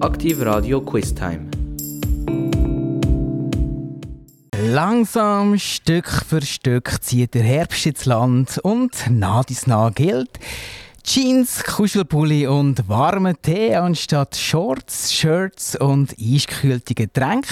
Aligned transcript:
Aktiv 0.00 0.40
Radio 0.40 0.80
Quiz 0.80 1.14
Time. 1.14 1.50
Langsam, 4.56 5.58
Stück 5.58 6.08
für 6.08 6.40
Stück 6.40 7.02
zieht 7.02 7.34
der 7.34 7.42
Herbst 7.42 7.84
ins 7.84 8.06
Land 8.06 8.56
und 8.62 9.10
nah 9.10 9.42
dies 9.42 9.66
nah 9.66 9.90
gilt. 9.90 10.30
Jeans, 11.02 11.64
Kuschelpulli 11.64 12.46
und 12.46 12.88
warmen 12.88 13.34
Tee 13.42 13.74
anstatt 13.74 14.36
Shorts, 14.36 15.12
Shirts 15.12 15.74
und 15.74 16.14
eiskühlte 16.18 16.94
Getränke. 16.94 17.48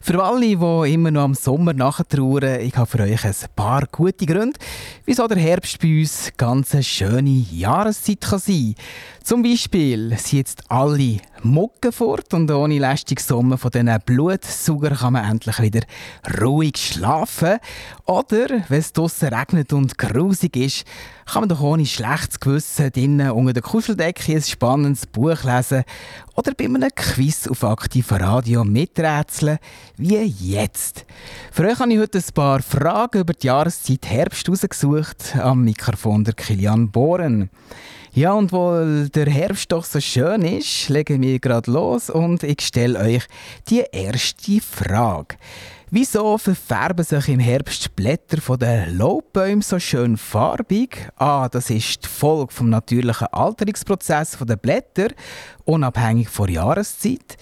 Für 0.00 0.22
alle, 0.22 0.56
die 0.56 0.92
immer 0.92 1.10
noch 1.10 1.22
am 1.22 1.34
Sommer 1.34 1.72
nachtrauern, 1.72 2.60
ich 2.60 2.76
habe 2.76 2.86
für 2.86 3.00
euch 3.00 3.24
ein 3.24 3.34
paar 3.54 3.86
gute 3.90 4.26
Gründe, 4.26 4.58
wieso 5.04 5.26
der 5.26 5.38
Herbst 5.38 5.80
bei 5.80 6.00
uns 6.00 6.32
ganz 6.36 6.74
eine 6.74 6.82
schöne 6.82 7.30
Jahreszeit 7.30 8.20
kann 8.20 8.40
sein 8.40 8.74
kann. 8.74 8.84
Zum 9.24 9.42
Beispiel 9.42 10.16
sind 10.18 10.38
jetzt 10.38 10.64
alle 10.68 11.18
Mucken 11.44 11.92
fort 11.92 12.34
und 12.34 12.50
ohne 12.50 12.78
lästige 12.78 13.22
Sommer 13.22 13.56
von 13.56 13.70
diesen 13.70 13.98
Blutsauger 14.04 14.90
kann 14.90 15.12
man 15.12 15.30
endlich 15.30 15.60
wieder 15.60 15.82
ruhig 16.40 16.76
schlafen. 16.76 17.58
Oder, 18.04 18.64
wenn 18.68 18.80
es 18.80 18.92
draussen 18.92 19.32
regnet 19.32 19.72
und 19.72 19.96
grusig 19.96 20.56
ist, 20.56 20.84
kann 21.26 21.42
man 21.42 21.48
doch 21.48 21.62
ohne 21.62 21.86
schlechtes 21.86 22.40
Gewissen 22.40 22.90
drinnen 22.90 23.30
unter 23.30 23.52
der 23.52 23.62
Kuscheldecke 23.62 24.32
ein 24.32 24.42
spannendes 24.42 25.06
Buch 25.06 25.44
lesen 25.44 25.84
oder 26.34 26.52
bei 26.54 26.64
einem 26.64 26.90
Quiz 26.94 27.46
auf 27.46 27.62
aktiver 27.62 28.20
Radio 28.20 28.64
miträtseln, 28.64 29.58
wie 29.96 30.16
jetzt. 30.16 31.06
Für 31.52 31.68
euch 31.68 31.78
habe 31.78 31.92
ich 31.92 31.98
heute 32.00 32.18
ein 32.18 32.34
paar 32.34 32.60
Fragen 32.60 33.20
über 33.20 33.34
die 33.34 33.46
Jahreszeit 33.46 34.04
Herbst 34.04 34.48
rausgesucht, 34.48 35.36
am 35.36 35.62
Mikrofon 35.62 36.24
der 36.24 36.34
Kilian 36.34 36.90
Bohren. 36.90 37.50
Ja, 38.14 38.34
und 38.34 38.52
weil 38.52 39.08
der 39.08 39.24
Herbst 39.24 39.72
doch 39.72 39.84
so 39.84 39.98
schön 39.98 40.42
ist, 40.42 40.90
legen 40.90 41.22
wir 41.22 41.38
gerade 41.38 41.70
los 41.70 42.10
und 42.10 42.42
ich 42.42 42.60
stelle 42.60 42.98
euch 42.98 43.24
die 43.70 43.84
erste 43.90 44.60
Frage. 44.60 45.36
Wieso 45.90 46.36
verfärben 46.36 47.06
sich 47.06 47.28
im 47.30 47.40
Herbst 47.40 47.86
die 47.86 47.88
Blätter 47.88 48.38
von 48.42 48.58
den 48.58 48.98
Laubbäumen 48.98 49.62
so 49.62 49.78
schön 49.78 50.18
farbig? 50.18 51.08
A. 51.16 51.48
Das 51.48 51.70
ist 51.70 52.04
die 52.04 52.08
Folge 52.08 52.52
vom 52.52 52.68
natürlichen 52.68 53.28
Alterungsprozess 53.28 54.36
der 54.40 54.56
Blätter, 54.56 55.08
unabhängig 55.64 56.28
von 56.28 56.52
Jahreszeit. 56.52 57.38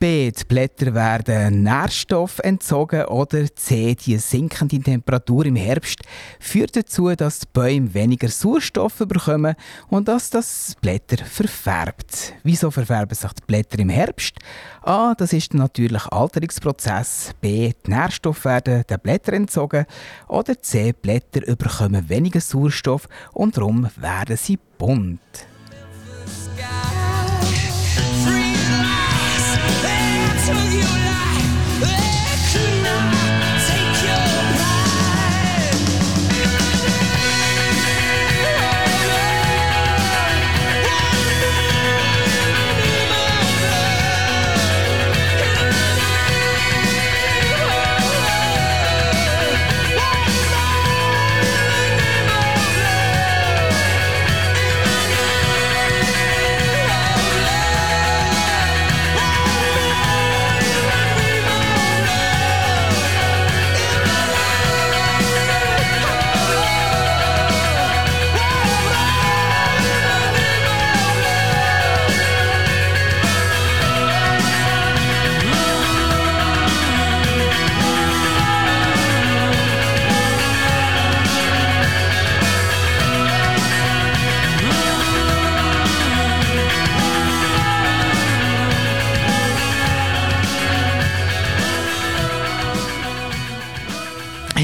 B. 0.00 0.30
Die 0.30 0.44
Blätter 0.44 0.94
werden 0.94 1.62
Nährstoff 1.62 2.38
entzogen 2.38 3.04
oder 3.04 3.54
C. 3.54 3.94
Die 3.94 4.16
sinkende 4.16 4.80
Temperatur 4.80 5.44
im 5.44 5.56
Herbst 5.56 6.00
führt 6.40 6.74
dazu, 6.74 7.14
dass 7.14 7.40
die 7.40 7.48
Bäume 7.52 7.92
weniger 7.92 8.28
Sauerstoff 8.28 8.96
bekommen 8.96 9.54
und 9.88 10.08
dass 10.08 10.30
das 10.30 10.74
Blätter 10.80 11.22
verfärbt. 11.22 12.32
Wieso 12.42 12.70
verfärben 12.70 13.14
sich 13.14 13.30
die 13.30 13.42
Blätter 13.46 13.78
im 13.78 13.90
Herbst? 13.90 14.36
A. 14.80 15.14
Das 15.14 15.34
ist 15.34 15.52
der 15.52 15.60
natürliche 15.60 16.10
Alterungsprozess. 16.10 17.32
B. 17.42 17.74
Die 17.84 17.90
Nährstoffe 17.90 18.46
werden 18.46 18.84
den 18.88 19.00
Blättern 19.00 19.34
entzogen. 19.34 19.84
Oder 20.28 20.62
C. 20.62 20.92
Die 20.92 20.92
Blätter 20.94 21.42
bekommen 21.56 22.08
weniger 22.08 22.40
Sauerstoff 22.40 23.06
und 23.34 23.58
darum 23.58 23.86
werden 23.98 24.38
sie 24.38 24.58
bunt. 24.78 25.20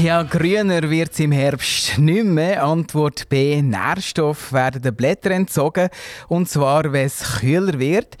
Ja, 0.07 0.23
grüner 0.23 0.89
wird 0.89 1.11
es 1.11 1.19
im 1.19 1.33
Herbst 1.33 1.97
nicht 1.97 2.23
mehr. 2.23 2.63
Antwort 2.63 3.27
B. 3.27 3.61
Nährstoff 3.61 4.53
werden 4.53 4.81
den 4.81 4.95
Blättern 4.95 5.33
entzogen. 5.33 5.89
Und 6.29 6.47
zwar, 6.47 6.93
wenn 6.93 7.07
es 7.07 7.39
kühler 7.41 7.77
wird, 7.77 8.15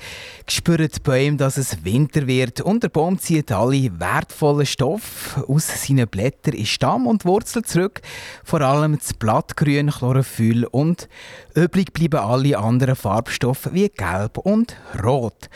spüren 0.49 0.89
die 0.93 0.99
Bäume, 0.99 1.37
dass 1.37 1.55
es 1.55 1.85
Winter 1.85 2.27
wird. 2.27 2.59
Und 2.59 2.83
der 2.83 2.89
Baum 2.89 3.17
zieht 3.17 3.53
alle 3.53 3.89
wertvollen 4.01 4.65
Stoffe 4.65 5.47
aus 5.47 5.87
seinen 5.87 6.09
Blättern 6.09 6.55
in 6.55 6.65
Stamm 6.65 7.07
und 7.07 7.23
Wurzel 7.23 7.63
zurück. 7.63 8.01
Vor 8.43 8.59
allem 8.59 8.97
das 8.97 9.13
Blattgrün, 9.13 9.89
Chlorophyll 9.89 10.65
und 10.65 11.07
übrig 11.55 11.93
bleiben 11.93 12.19
alle 12.19 12.57
anderen 12.57 12.97
Farbstoffe 12.97 13.69
wie 13.71 13.87
Gelb 13.87 14.39
und 14.39 14.75
Rot. 15.01 15.49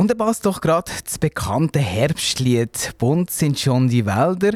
Und 0.00 0.10
da 0.10 0.14
passt 0.14 0.46
doch 0.46 0.62
gerade 0.62 0.90
das 1.04 1.18
bekannte 1.18 1.78
Herbstlied 1.78 2.94
«Bunt 2.96 3.30
sind 3.30 3.58
schon 3.58 3.90
die 3.90 4.06
Wälder». 4.06 4.52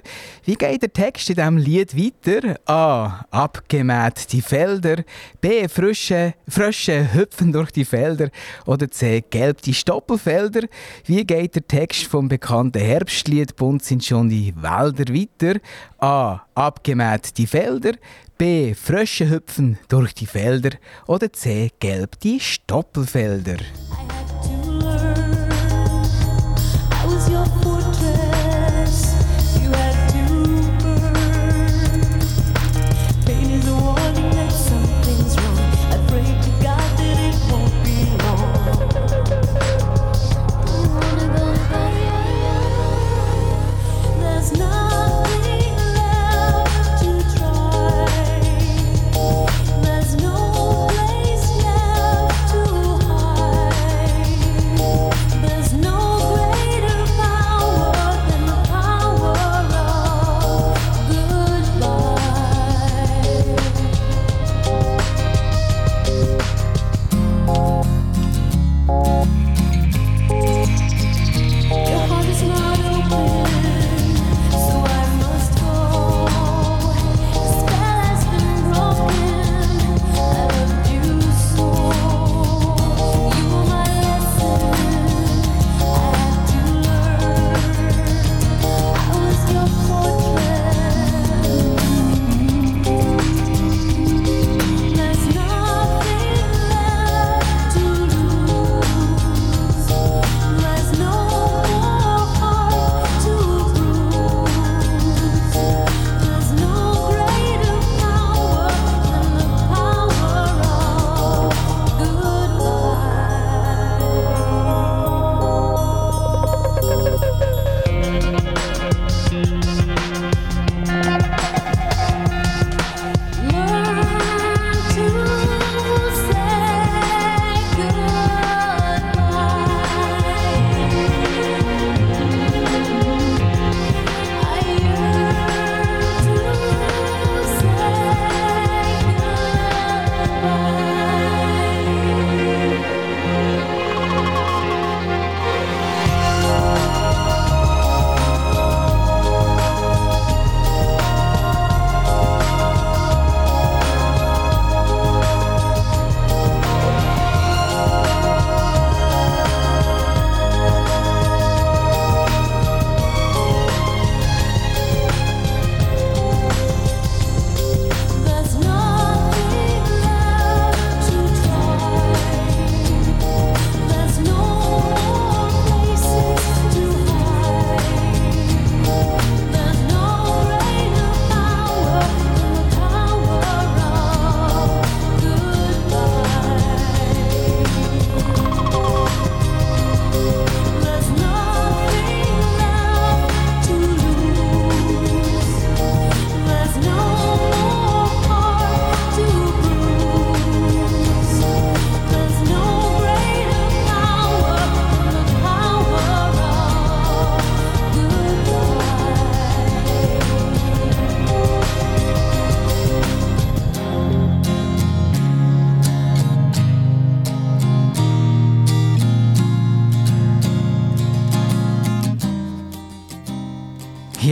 Wie 0.46 0.54
geht 0.54 0.80
der 0.80 0.90
Text 0.90 1.28
in 1.28 1.34
diesem 1.34 1.58
Lied 1.58 1.94
weiter? 1.94 2.58
A. 2.64 3.26
Abgemäht 3.30 4.32
die 4.32 4.40
Felder. 4.40 5.04
B. 5.42 5.68
Frische, 5.68 6.32
Frösche 6.48 7.12
hüpfen 7.12 7.52
durch 7.52 7.72
die 7.72 7.84
Felder. 7.84 8.30
Oder 8.64 8.90
C. 8.90 9.22
Gelb 9.28 9.60
die 9.60 9.74
Stoppelfelder. 9.74 10.62
Wie 11.04 11.26
geht 11.26 11.56
der 11.56 11.68
Text 11.68 12.04
vom 12.04 12.26
bekannten 12.26 12.80
Herbstlied 12.80 13.54
«Bunt 13.54 13.84
sind 13.84 14.02
schon 14.02 14.30
die 14.30 14.54
Wälder» 14.56 15.12
weiter? 15.12 15.60
A. 15.98 16.40
Abgemäht 16.54 17.36
die 17.36 17.46
Felder. 17.46 17.92
B. 18.38 18.72
Frösche 18.72 19.28
hüpfen 19.28 19.78
durch 19.88 20.14
die 20.14 20.26
Felder. 20.26 20.70
Oder 21.06 21.30
C. 21.34 21.70
Gelb 21.80 22.18
die 22.20 22.40
Stoppelfelder. 22.40 23.58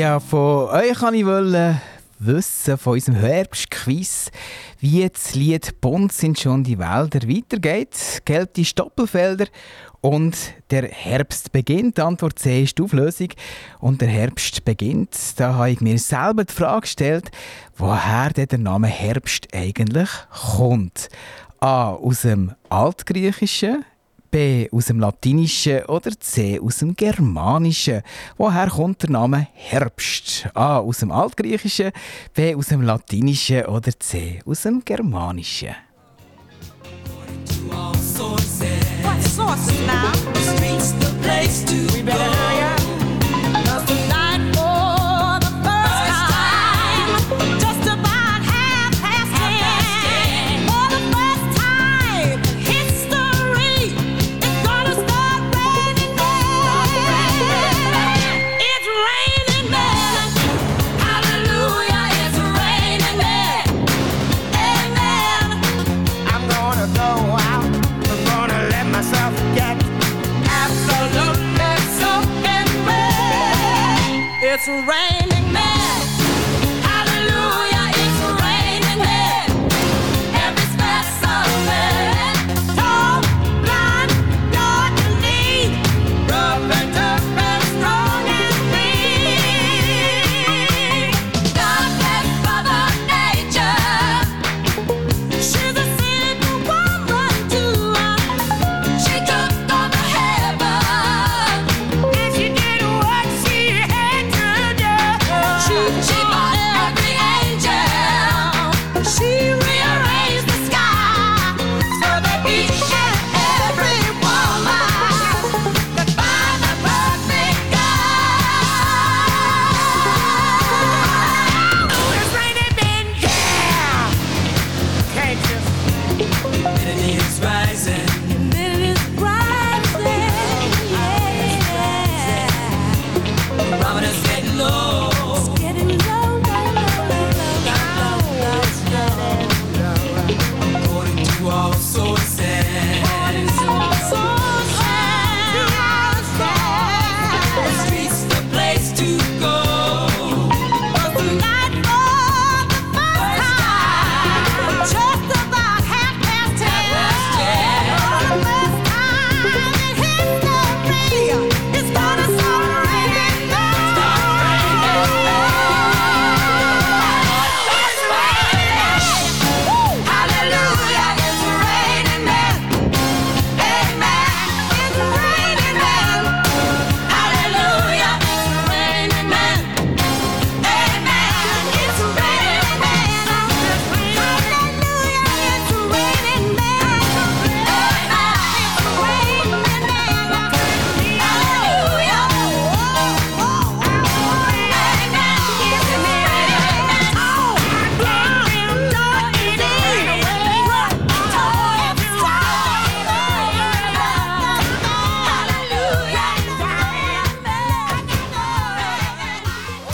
Ja, 0.02 0.18
von 0.18 0.68
euch 0.70 0.98
kann 0.98 1.14
ich 1.14 1.24
wollen 1.24 1.80
wissen, 2.18 2.76
von 2.76 2.94
unserem 2.94 3.20
Herbstquiz, 3.20 4.32
wie 4.80 5.08
das 5.08 5.36
Lied 5.36 5.80
«Bunt 5.80 6.12
sind 6.12 6.40
schon 6.40 6.64
die 6.64 6.80
Wälder» 6.80 7.28
weitergeht. 7.28 8.22
Gelb 8.24 8.52
die 8.54 8.64
Stoppelfelder 8.64 9.46
und 10.00 10.36
der 10.72 10.88
Herbst 10.88 11.52
beginnt. 11.52 12.00
Antwort 12.00 12.40
C 12.40 12.64
ist 12.64 12.78
die 12.78 12.82
Auflösung. 12.82 13.28
Und 13.78 14.00
der 14.00 14.08
Herbst 14.08 14.64
beginnt. 14.64 15.16
Da 15.36 15.54
habe 15.54 15.70
ich 15.70 15.80
mir 15.80 16.00
selber 16.00 16.46
die 16.46 16.52
Frage 16.52 16.80
gestellt, 16.80 17.30
woher 17.76 18.30
der 18.30 18.58
Name 18.58 18.88
Herbst 18.88 19.54
eigentlich 19.54 20.10
kommt. 20.56 21.10
A. 21.60 21.90
Aus 21.90 22.22
dem 22.22 22.50
Altgriechischen, 22.70 23.84
B 24.32 24.66
aus 24.72 24.86
dem 24.86 24.98
Latinischen 24.98 25.84
oder 25.84 26.10
C 26.18 26.58
aus 26.58 26.78
dem 26.78 26.96
Germanischen? 26.96 28.00
Woher 28.38 28.68
kommt 28.70 29.02
der 29.02 29.10
Name 29.10 29.46
Herbst? 29.52 30.48
A 30.54 30.78
aus 30.78 31.00
dem 31.00 31.12
Altgriechischen, 31.12 31.92
B 32.32 32.54
aus 32.54 32.68
dem 32.68 32.80
Latinischen 32.80 33.66
oder 33.66 33.92
C 34.00 34.40
aus 34.46 34.62
dem 34.62 34.82
Germanischen? 34.82 35.74
What 37.68 37.96
sources 39.22 39.86
now? 39.86 40.12
The 40.32 40.56
streets, 40.56 40.92
the 40.92 41.12
place 41.22 41.64
to 41.64 41.74
we 41.94 42.02
better 42.02 42.18
hurry 42.18 42.71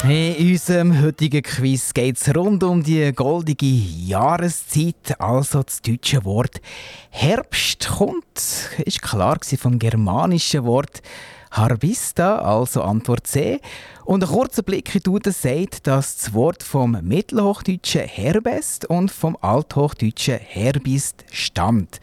unserem 0.09 1.03
heutigen 1.03 1.43
Quiz 1.43 1.93
geht 1.93 2.17
es 2.17 2.35
rund 2.35 2.62
um 2.62 2.83
die 2.83 3.12
goldige 3.12 3.67
Jahreszeit, 3.67 5.21
also 5.21 5.62
das 5.62 5.83
deutsche 5.83 6.25
Wort 6.25 6.62
Herbst 7.11 7.87
kommt, 7.87 8.71
ist 8.87 9.03
klar 9.03 9.37
vom 9.59 9.79
germanischen 9.79 10.65
Wort 10.65 11.03
Harbista, 11.50 12.38
also 12.38 12.81
Antwort 12.81 13.27
C. 13.27 13.61
Und 14.07 14.25
ein 14.25 14.31
kurzer 14.31 14.62
Blick 14.62 14.95
in 14.95 15.03
die 15.03 15.31
sagt, 15.31 15.87
dass 15.87 16.17
das 16.17 16.33
Wort 16.33 16.62
vom 16.62 16.93
Mittelhochdeutschen 17.03 18.07
Herbest 18.07 18.87
und 18.87 19.11
vom 19.11 19.37
Althochdeutschen 19.43 20.38
Herbist 20.38 21.27
stammt. 21.31 22.00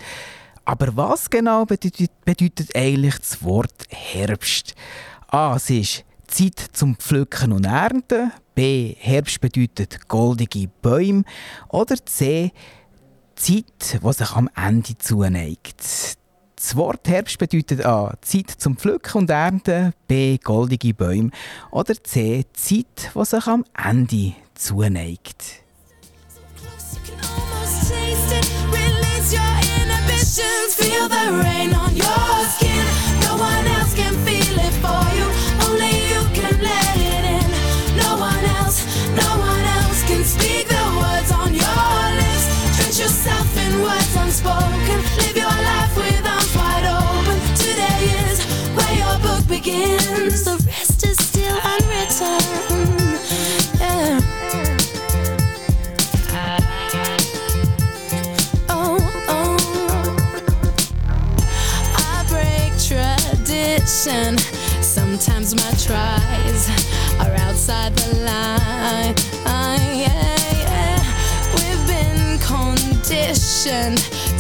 Aber 0.64 0.96
was 0.96 1.28
genau 1.32 1.66
bedeutet, 1.66 2.12
bedeutet 2.24 2.76
eigentlich 2.76 3.18
das 3.18 3.44
Wort 3.44 3.88
Herbst? 3.90 4.76
A. 5.28 5.56
Es 5.56 5.72
ist 5.72 6.05
Zeit 6.28 6.60
zum 6.74 6.96
Pflücken 6.96 7.52
und 7.52 7.66
Ernten. 7.66 8.32
B. 8.54 8.96
Herbst 8.98 9.42
bedeutet 9.42 10.08
goldige 10.08 10.68
Bäume. 10.82 11.24
Oder 11.70 11.96
C. 12.06 12.52
Zeit, 13.36 14.00
die 14.04 14.14
sich 14.14 14.32
am 14.32 14.50
Ende 14.56 14.98
zuneigt. 14.98 15.82
Das 16.56 16.76
Wort 16.76 17.08
Herbst 17.08 17.38
bedeutet 17.38 17.86
A. 17.86 18.14
Zeit 18.22 18.50
zum 18.50 18.78
Pflücken 18.78 19.20
und 19.20 19.30
Ernten. 19.30 19.94
B. 20.08 20.38
Goldige 20.38 20.94
Bäume. 20.94 21.32
Oder 21.72 21.96
C. 22.02 22.46
Zeit, 22.54 23.12
die 23.14 23.26
sich 23.26 23.48
am 23.48 23.66
Ende 23.74 24.34
zuneigt. 24.54 25.66
Feel 30.76 31.08
the 31.08 31.30
rain 31.32 31.74
on 31.74 31.96
your 31.96 32.50
skin. 32.50 32.65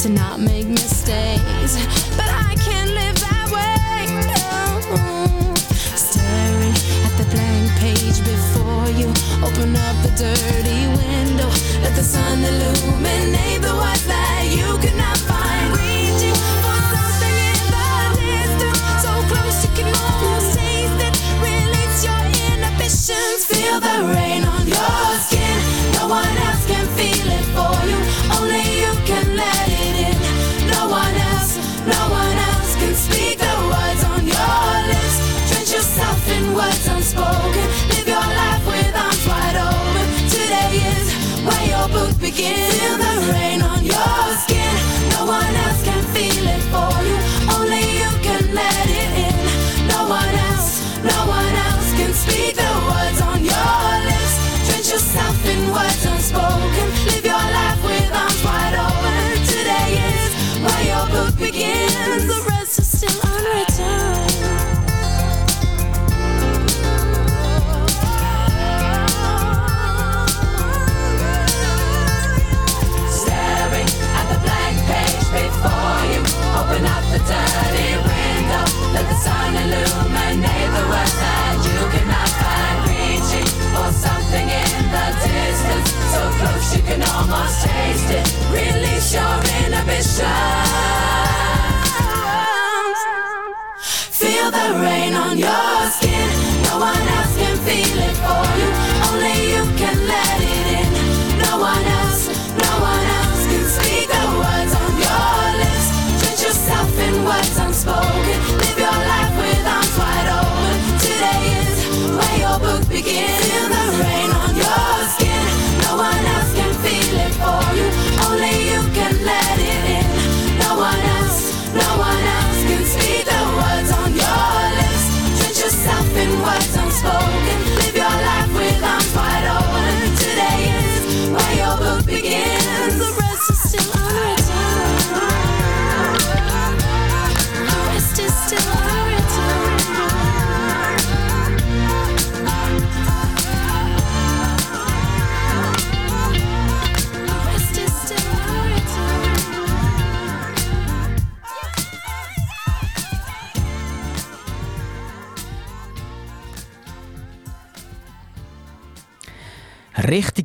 To 0.06 0.12
not 0.12 0.40
make 0.40 0.68
mistakes, 0.68 0.85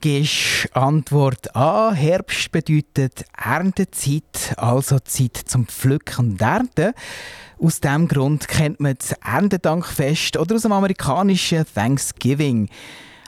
Richtig 0.03 0.67
ist 0.67 0.77
Antwort 0.77 1.55
A. 1.55 1.93
Herbst 1.93 2.51
bedeutet 2.53 3.25
Erntezeit, 3.37 4.55
also 4.57 4.99
Zeit 5.01 5.37
zum 5.37 5.67
Pflücken 5.67 6.31
und 6.31 6.41
Ernten. 6.41 6.93
Aus 7.59 7.81
diesem 7.81 8.09
Grund 8.09 8.49
kennt 8.49 8.81
man 8.81 8.95
das 8.97 9.13
Erntedankfest 9.13 10.39
oder 10.39 10.55
aus 10.55 10.63
dem 10.63 10.73
amerikanischen 10.73 11.67
Thanksgiving. 11.75 12.71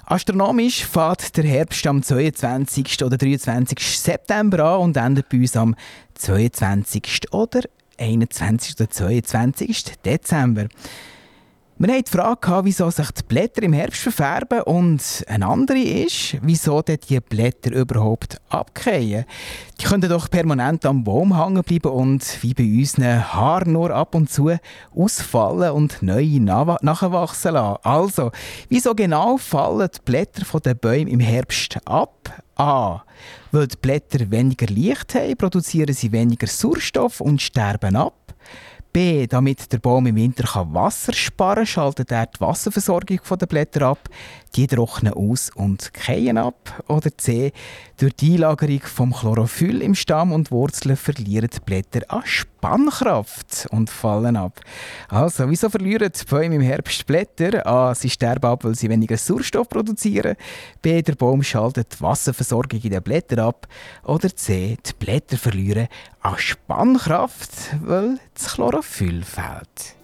Astronomisch 0.06 0.86
fährt 0.86 1.36
der 1.36 1.44
Herbst 1.44 1.86
am 1.86 2.02
22. 2.02 3.04
oder 3.04 3.18
23. 3.18 3.78
September 3.78 4.64
an 4.64 4.80
und 4.80 4.96
endet 4.96 5.28
bei 5.28 5.38
uns 5.38 5.56
am 5.56 5.74
22. 6.14 7.32
oder 7.32 7.60
21. 7.98 8.76
oder 8.76 8.88
22. 8.88 10.00
Dezember. 10.04 10.68
Wir 11.84 11.94
haben 11.94 12.04
die 12.04 12.10
Frage, 12.12 12.64
wieso 12.64 12.90
sich 12.90 13.10
die 13.10 13.24
Blätter 13.24 13.64
im 13.64 13.72
Herbst 13.72 14.02
verfärben 14.02 14.62
und 14.62 15.24
eine 15.26 15.48
andere 15.48 15.80
ist, 15.80 16.36
wieso 16.40 16.80
denn 16.80 17.00
die 17.08 17.18
Blätter 17.18 17.72
überhaupt 17.72 18.40
abkehren. 18.50 19.24
Die 19.80 19.84
können 19.86 20.08
doch 20.08 20.30
permanent 20.30 20.86
am 20.86 21.02
Baum 21.02 21.36
hängen 21.36 21.64
bleiben 21.64 21.90
und 21.90 22.38
wie 22.40 22.54
bei 22.54 22.62
unseren 22.62 23.34
Haaren 23.34 23.72
nur 23.72 23.90
ab 23.90 24.14
und 24.14 24.30
zu 24.30 24.52
ausfallen 24.94 25.72
und 25.72 26.00
neue 26.02 26.38
na- 26.38 26.78
nachwachsen 26.82 27.54
lassen. 27.54 27.80
Also, 27.82 28.30
wieso 28.68 28.94
genau 28.94 29.36
fallen 29.36 29.88
die 29.92 30.00
Blätter 30.04 30.60
der 30.60 30.74
Bäume 30.74 31.10
im 31.10 31.18
Herbst 31.18 31.78
ab? 31.84 32.44
A. 32.54 33.02
Weil 33.50 33.66
die 33.66 33.76
Blätter 33.76 34.30
weniger 34.30 34.66
Licht 34.66 35.16
haben, 35.16 35.36
produzieren 35.36 35.94
sie 35.94 36.12
weniger 36.12 36.46
Sauerstoff 36.46 37.20
und 37.20 37.42
sterben 37.42 37.96
ab. 37.96 38.21
B. 38.92 39.26
Damit 39.26 39.72
der 39.72 39.78
Baum 39.78 40.06
im 40.06 40.16
Winter 40.16 40.44
Wasser 40.75 41.12
sparen 41.12 41.56
kann, 41.56 41.66
schaltet 41.66 42.12
er 42.12 42.26
die 42.26 42.40
Wasserversorgung 42.40 43.20
der 43.38 43.46
Blätter 43.46 43.82
ab. 43.82 44.08
Die 44.54 44.66
trocknen 44.66 45.14
aus 45.14 45.50
und 45.54 45.94
kehren 45.94 46.37
ab. 46.37 46.82
Oder 46.87 47.16
C. 47.16 47.52
Durch 47.97 48.14
die 48.16 48.35
Einlagerung 48.35 48.80
vom 48.80 49.12
Chlorophyll 49.12 49.80
im 49.80 49.94
Stamm 49.94 50.32
und 50.32 50.50
Wurzeln 50.50 50.97
verlieren 50.97 51.49
die 51.52 51.61
Blätter 51.61 52.02
an 52.09 52.23
Spannkraft 52.25 53.66
und 53.71 53.88
fallen 53.88 54.37
ab. 54.37 54.61
Also, 55.09 55.49
wieso 55.49 55.71
verlieren 55.71 56.12
die 56.12 56.25
Bäume 56.26 56.56
im 56.56 56.61
Herbst 56.61 57.06
Blätter? 57.06 57.66
A. 57.66 57.94
Sie 57.94 58.11
sterben 58.11 58.44
ab, 58.44 58.64
weil 58.64 58.75
sie 58.75 58.90
weniger 58.90 59.16
Sauerstoff 59.16 59.71
produzieren. 59.71 60.37
B. 60.82 61.00
Der 61.00 61.14
Baum 61.14 61.42
schaltet 61.42 61.94
die 61.94 62.00
Wasserversorgung 62.02 62.80
in 62.82 62.90
den 62.90 63.02
Blättern 63.02 63.38
ab. 63.38 63.66
Oder 64.04 64.35
C. 64.37 64.76
Die 64.85 64.92
Blätter 64.99 65.38
verlieren 65.38 65.88
an 66.21 66.37
Spannkraft, 66.37 67.52
weil 67.82 68.18
das 68.35 68.54
Chlorophyll 68.54 69.23
fehlt. 69.23 69.97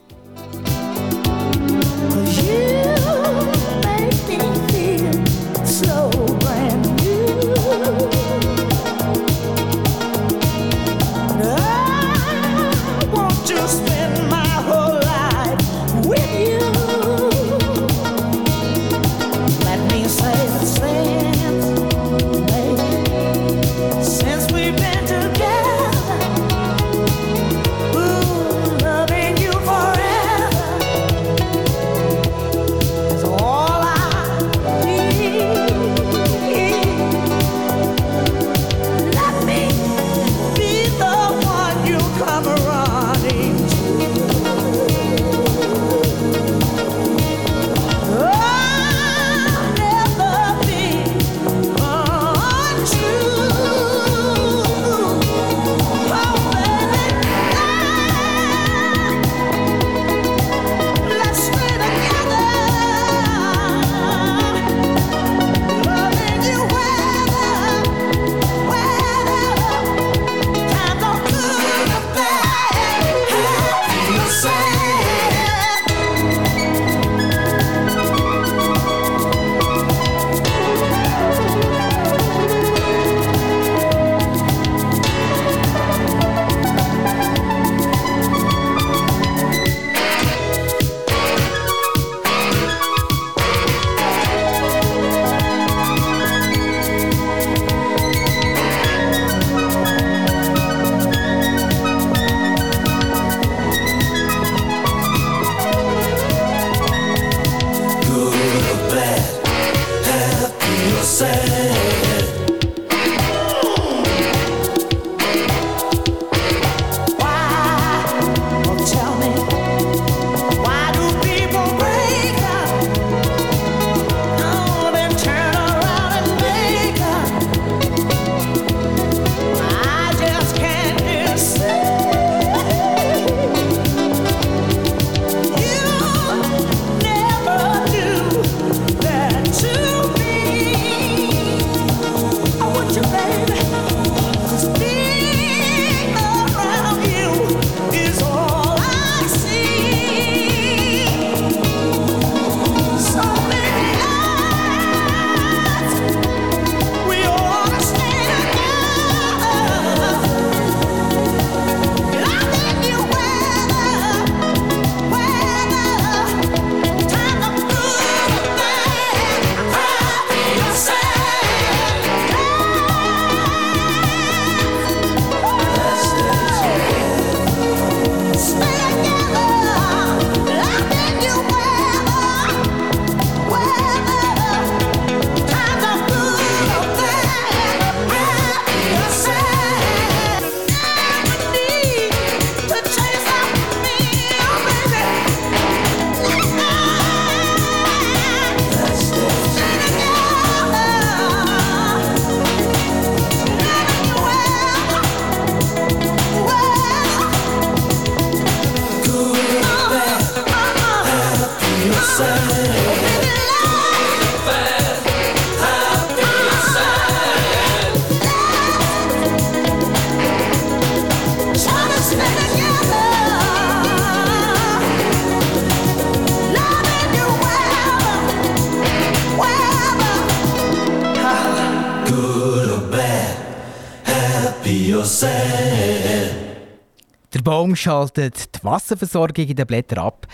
Schaltet 237.79 238.57
die 238.57 238.65
Wasserversorgung 238.65 239.47
in 239.47 239.57
den 239.57 239.67
Blättern 239.67 240.01
ab 240.01 240.27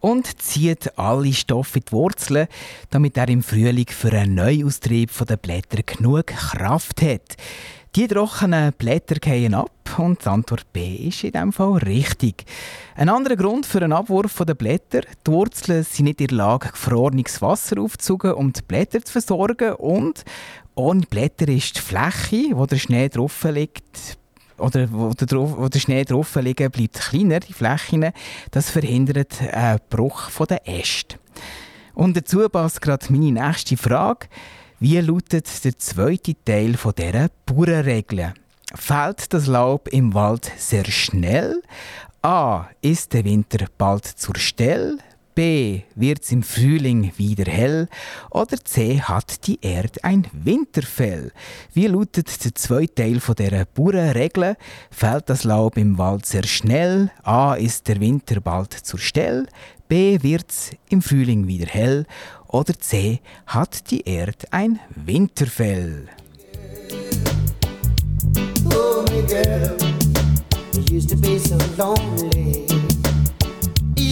und 0.00 0.40
zieht 0.40 0.98
alle 0.98 1.32
Stoffe 1.32 1.78
in 1.78 1.84
die 1.88 1.92
Wurzeln, 1.92 2.48
damit 2.90 3.16
er 3.16 3.28
im 3.28 3.42
Frühling 3.42 3.86
für 3.88 4.12
einen 4.12 4.34
Neuaustrieb 4.34 5.10
der 5.26 5.36
Blätter 5.36 5.82
genug 5.82 6.26
Kraft 6.26 7.02
hat. 7.02 7.36
Die 7.94 8.08
trockenen 8.08 8.72
Blätter 8.72 9.16
gehen 9.16 9.52
ab 9.52 9.70
und 9.98 10.24
die 10.24 10.28
Antwort 10.28 10.72
B 10.72 10.94
ist 11.08 11.24
in 11.24 11.32
diesem 11.32 11.52
Fall 11.52 11.76
richtig. 11.78 12.44
Ein 12.96 13.10
anderer 13.10 13.36
Grund 13.36 13.66
für 13.66 13.82
einen 13.82 13.92
Abwurf 13.92 14.42
der 14.46 14.54
Blätter, 14.54 15.02
die 15.26 15.30
Wurzeln 15.30 15.84
sind 15.84 16.06
nicht 16.06 16.22
in 16.22 16.28
der 16.28 16.38
Lage, 16.38 16.70
gefrorenes 16.70 17.42
Wasser 17.42 17.78
aufzusuchen, 17.78 18.32
um 18.32 18.52
die 18.52 18.62
Blätter 18.62 19.02
zu 19.02 19.12
versorgen 19.12 19.74
und 19.74 20.24
ohne 20.74 21.02
Blätter 21.02 21.48
ist 21.48 21.76
die 21.76 21.80
Fläche, 21.82 22.56
wo 22.56 22.64
der 22.64 22.78
Schnee 22.78 23.10
drauf 23.10 23.44
liegt, 23.44 24.16
oder 24.62 24.90
wo 24.90 25.12
der, 25.12 25.38
wo 25.38 25.68
der 25.68 25.78
Schnee 25.80 26.04
drauf 26.04 26.34
liegt, 26.36 26.72
bleibt 26.72 27.00
kleiner, 27.00 27.40
die 27.40 27.52
Flächen. 27.52 28.12
Das 28.50 28.70
verhindert 28.70 29.40
einen 29.52 29.80
Bruch 29.90 30.30
der 30.48 30.66
Äste. 30.66 31.16
Und 31.94 32.16
dazu 32.16 32.48
passt 32.48 32.80
gerade 32.80 33.12
meine 33.12 33.32
nächste 33.32 33.76
Frage. 33.76 34.28
Wie 34.80 34.98
lautet 34.98 35.64
der 35.64 35.78
zweite 35.78 36.34
Teil 36.44 36.74
von 36.74 36.94
dieser 36.96 37.28
Bauernregel? 37.46 38.34
Fällt 38.74 39.32
das 39.34 39.46
Laub 39.46 39.88
im 39.88 40.14
Wald 40.14 40.50
sehr 40.56 40.84
schnell? 40.86 41.62
A. 42.22 42.68
Ist 42.80 43.12
der 43.12 43.24
Winter 43.24 43.66
bald 43.76 44.06
zur 44.06 44.36
Stelle? 44.36 44.98
B. 45.34 45.82
Wird 45.94 46.22
es 46.22 46.32
im 46.32 46.42
Frühling 46.42 47.12
wieder 47.16 47.50
hell? 47.50 47.88
Oder 48.30 48.62
C. 48.62 49.00
Hat 49.00 49.46
die 49.46 49.58
Erde 49.62 50.02
ein 50.04 50.26
Winterfell? 50.32 51.32
Wie 51.72 51.86
lautet 51.86 52.44
der 52.44 52.54
zweite 52.54 52.94
Teil 52.94 53.20
von 53.20 53.34
dieser 53.34 53.64
Bauernregel? 53.64 54.56
Fällt 54.90 55.30
das 55.30 55.44
Laub 55.44 55.76
im 55.78 55.96
Wald 55.98 56.26
sehr 56.26 56.44
schnell? 56.44 57.10
A. 57.22 57.54
Ist 57.54 57.88
der 57.88 58.00
Winter 58.00 58.40
bald 58.40 58.72
zur 58.72 58.98
Stelle? 58.98 59.46
B. 59.88 60.18
Wird 60.22 60.50
es 60.50 60.70
im 60.90 61.00
Frühling 61.00 61.46
wieder 61.46 61.66
hell? 61.66 62.06
Oder 62.48 62.78
C. 62.78 63.20
Hat 63.46 63.90
die 63.90 64.02
Erde 64.02 64.46
ein 64.50 64.80
Winterfell? 64.94 66.08
Oh, 68.74 69.04
my 69.10 69.22
girl, 69.26 69.76
you 70.74 70.96
used 70.96 71.08
to 71.10 71.16
be 71.16 71.38
so 71.38 71.56
lonely. 71.78 72.71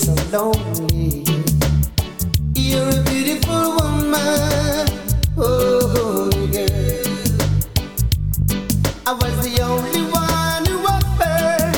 so 0.00 0.14
lonely. 0.32 1.24
You're 2.54 2.88
a 2.88 3.02
beautiful 3.02 3.76
woman. 3.76 4.88
Oh, 5.36 6.30
girl. 6.50 7.10
I 9.06 9.12
was 9.12 9.34
the 9.44 9.60
only 9.60 10.04
one 10.10 10.64
who 10.70 10.78
offered 10.96 11.74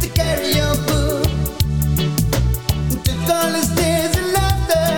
to 0.00 0.08
carry 0.18 0.50
your 0.60 0.74
book. 0.88 1.30
Took 3.04 3.28
all 3.36 3.52
the 3.54 3.62
and 4.18 4.32
laughter, 4.36 4.90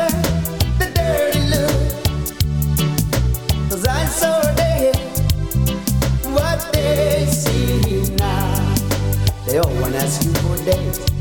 the 0.78 0.88
dirty 0.94 1.42
look. 1.52 1.78
Cause 3.68 3.84
I 3.86 4.06
saw 4.06 4.40
there 4.54 4.94
what 6.32 6.58
they 6.72 7.26
see 7.26 8.14
now. 8.14 8.74
They 9.46 9.58
all 9.58 9.74
wanna 9.82 9.98
ask 9.98 10.24
you 10.24 10.32
for 10.32 10.56
dates. 10.64 11.11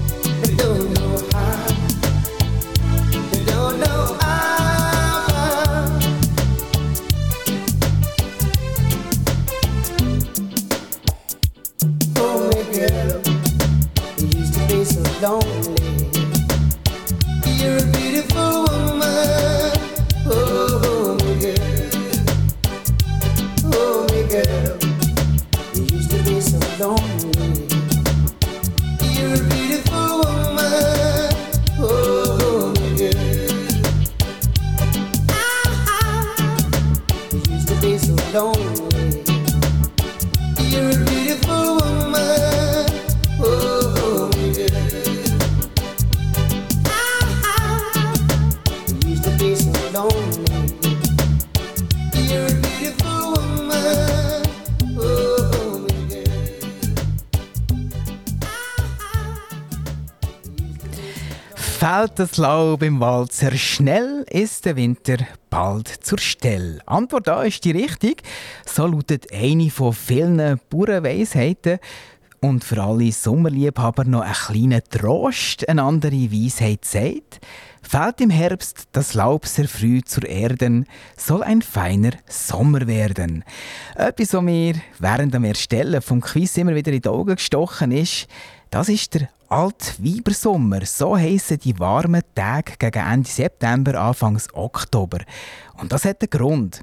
Fällt 62.01 62.17
das 62.17 62.37
Laub 62.37 62.81
im 62.81 62.99
Wald 62.99 63.31
sehr 63.31 63.55
schnell, 63.55 64.25
ist 64.27 64.65
der 64.65 64.75
Winter 64.75 65.17
bald 65.51 65.87
zur 65.87 66.17
Stelle. 66.17 66.79
Antwort 66.87 67.29
A 67.29 67.43
ist 67.43 67.63
die 67.63 67.69
richtig. 67.69 68.23
So 68.65 68.87
lautet 68.87 69.31
eine 69.31 69.69
von 69.69 69.93
vielen 69.93 70.59
Bauernweisheiten. 70.71 71.77
Und 72.39 72.63
für 72.63 72.81
alle 72.81 73.11
Sommerliebhaber 73.11 74.05
noch 74.05 74.21
ein 74.21 74.33
kleiner 74.33 74.83
Trost. 74.83 75.69
Eine 75.69 75.83
andere 75.83 76.31
Weisheit 76.31 76.85
sagt, 76.85 77.39
fällt 77.83 78.19
im 78.19 78.31
Herbst 78.31 78.85
das 78.93 79.13
Laub 79.13 79.45
sehr 79.45 79.67
früh 79.67 80.01
zur 80.01 80.27
Erden, 80.27 80.87
soll 81.17 81.43
ein 81.43 81.61
feiner 81.61 82.13
Sommer 82.25 82.87
werden. 82.87 83.43
Etwas, 83.93 84.33
was 84.33 84.41
mir 84.41 84.73
während 84.97 85.35
dem 85.35 85.43
Erstellen 85.43 86.01
vom 86.01 86.21
Quiz 86.21 86.57
immer 86.57 86.73
wieder 86.73 86.93
in 86.93 87.03
die 87.03 87.09
Augen 87.09 87.35
gestochen 87.35 87.91
ist, 87.91 88.27
das 88.71 88.89
ist 88.89 89.13
der 89.13 89.29
Altweibersommer. 89.51 90.85
So 90.85 91.17
heissen 91.17 91.59
die 91.59 91.77
warmen 91.77 92.21
Tage 92.33 92.75
gegen 92.79 93.05
Ende 93.05 93.27
September, 93.27 93.99
Anfang 93.99 94.41
Oktober. 94.53 95.17
Und 95.77 95.91
das 95.91 96.05
hat 96.05 96.21
einen 96.21 96.29
Grund. 96.29 96.81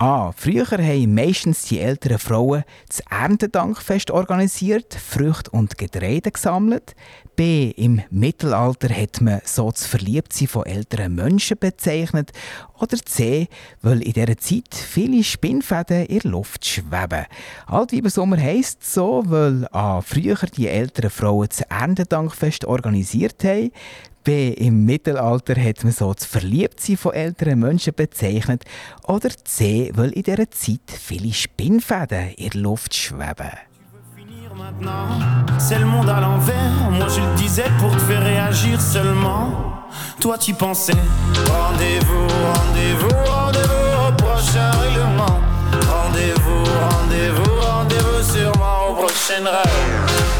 A. 0.00 0.32
Früher 0.32 0.64
haben 0.66 1.14
meistens 1.14 1.64
die 1.64 1.78
älteren 1.78 2.18
Frauen 2.18 2.64
das 2.88 3.00
Erntedankfest 3.10 4.10
organisiert, 4.10 4.94
Früchte 4.94 5.50
und 5.50 5.76
Getreide 5.76 6.30
gesammelt. 6.30 6.94
B. 7.36 7.70
Im 7.72 8.00
Mittelalter 8.10 8.88
hat 8.88 9.20
man 9.20 9.42
so 9.44 9.70
das 9.70 9.86
Verliebtsein 9.86 10.48
von 10.48 10.64
älteren 10.64 11.14
Menschen 11.14 11.58
bezeichnet. 11.58 12.32
Oder 12.80 12.96
C. 12.96 13.48
Weil 13.82 14.02
in 14.02 14.14
dieser 14.14 14.38
Zeit 14.38 14.74
viele 14.74 15.22
Spinnfäden 15.22 16.06
in 16.06 16.20
der 16.20 16.30
Luft 16.30 16.64
schweben. 16.64 17.26
Altweibersommer 17.66 18.38
heisst 18.38 18.90
so, 18.90 19.22
weil 19.26 19.68
A. 19.70 20.00
Früher 20.00 20.38
die 20.56 20.68
älteren 20.68 21.10
Frauen 21.10 21.48
das 21.48 21.60
Erntedankfest 21.60 22.64
organisiert 22.64 23.44
haben. 23.44 23.70
B. 24.24 24.52
Im 24.52 24.84
Mittelalter 24.84 25.54
hat 25.60 25.84
man 25.84 25.92
so 25.92 26.12
das 26.12 26.26
Verliebtsein 26.26 26.96
von 26.96 27.12
älteren 27.12 27.60
Menschen 27.60 27.94
bezeichnet. 27.94 28.64
Oder 29.06 29.30
C. 29.44 29.90
Weil 29.94 30.10
in 30.10 30.22
dieser 30.22 30.50
Zeit 30.50 30.80
viele 30.88 31.32
Spinnfäden 31.32 32.30
in 32.36 32.50
der 32.50 32.60
Luft 32.60 32.94
schweben. 32.94 33.50
C'est 35.58 35.78
le 35.78 35.86
monde 35.86 36.08
à 36.08 36.20
l'envers. 36.20 36.90
Moi 36.90 37.08
je 37.08 37.20
le 37.20 37.34
disais 37.36 37.70
pour 37.78 37.90
te 37.92 37.98
faire 38.00 38.22
réagir 38.22 38.80
seulement. 38.80 39.86
Toi 40.20 40.38
tu 40.38 40.54
pensais. 40.54 40.92
Rendez-vous, 41.48 42.26
rendez-vous, 42.52 43.16
rendez-vous 43.30 44.08
au 44.08 44.12
prochain 44.12 44.70
règlement. 44.82 45.40
Rendez-vous, 45.88 46.64
rendez-vous, 46.88 47.60
rendez-vous 47.60 48.22
sûrement 48.32 48.90
au 48.90 48.94
prochain 48.94 49.44
rêve. 49.44 50.39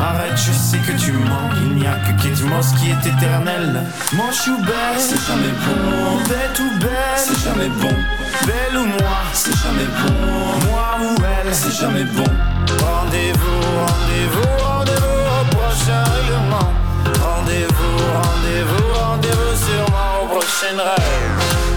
Arrête, 0.00 0.36
je 0.36 0.52
sais 0.52 0.78
que 0.78 0.92
tu 0.98 1.12
mens. 1.12 1.50
Il 1.62 1.76
n'y 1.76 1.86
a 1.86 1.94
que 1.94 2.22
Kate 2.22 2.42
Moss 2.42 2.72
qui 2.72 2.90
est 2.90 3.06
éternel. 3.06 3.84
Manche 4.12 4.46
ou 4.48 4.58
belle, 4.62 4.98
c'est 4.98 5.20
jamais 5.26 5.52
bon. 5.64 6.18
Bête 6.28 6.58
ou 6.58 6.78
belle, 6.80 6.90
c'est 7.16 7.40
jamais 7.44 7.68
bon. 7.68 7.94
Belle 8.46 8.78
ou 8.78 8.86
moi, 8.86 9.18
c'est 9.32 9.56
jamais 9.56 9.88
bon. 10.00 10.68
Moi 10.68 10.96
ou 11.02 11.16
elle, 11.22 11.54
c'est 11.54 11.72
jamais 11.72 12.04
bon. 12.04 12.24
Rendez-vous, 12.80 13.60
rendez-vous, 13.86 14.64
rendez-vous 14.64 15.20
au 15.40 15.56
prochain 15.56 16.02
règlement. 16.14 16.72
Rendez-vous, 17.20 17.96
rendez-vous, 18.22 18.86
rendez-vous 18.94 19.54
sûrement 19.64 20.22
au 20.22 20.26
prochain 20.26 20.76
rêve. 20.76 21.71